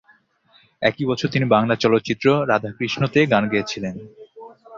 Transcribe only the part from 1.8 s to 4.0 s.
চলচ্চিত্র "রাধাকৃষ্ণ" তে গান গেয়েছিলেন।